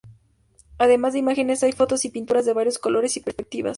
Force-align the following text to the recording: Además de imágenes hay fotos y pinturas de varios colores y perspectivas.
Además 0.79 1.13
de 1.13 1.19
imágenes 1.19 1.61
hay 1.61 1.73
fotos 1.73 2.05
y 2.05 2.09
pinturas 2.09 2.43
de 2.45 2.53
varios 2.53 2.79
colores 2.79 3.15
y 3.17 3.19
perspectivas. 3.19 3.69